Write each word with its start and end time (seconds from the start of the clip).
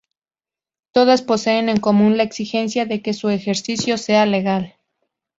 Todas 0.93 1.21
poseen 1.21 1.69
en 1.69 1.77
común 1.79 2.17
la 2.17 2.23
exigencia 2.23 2.87
de 2.87 3.03
que 3.03 3.13
su 3.13 3.29
ejercicio 3.29 3.99
sea 3.99 4.25
legal. 4.25 4.75